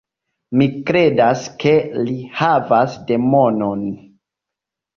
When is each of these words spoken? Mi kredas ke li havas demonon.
Mi 0.61 0.67
kredas 0.89 1.43
ke 1.65 1.75
li 2.09 2.17
havas 2.41 2.99
demonon. 3.13 3.87